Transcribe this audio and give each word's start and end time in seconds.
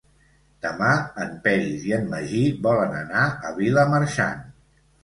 Demà 0.65 0.87
en 1.25 1.35
Peris 1.45 1.85
i 1.91 1.95
en 1.99 2.09
Magí 2.15 2.43
volen 2.69 2.97
anar 3.05 3.31
a 3.51 3.57
Vilamarxant. 3.61 4.47